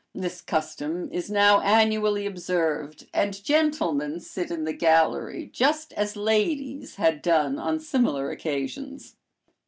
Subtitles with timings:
[0.15, 6.95] This custom is now annually observed, and gentlemen sit in the gallery just as ladies
[6.95, 9.15] had done on similar occasions.